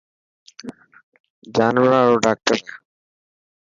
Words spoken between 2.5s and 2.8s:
هي.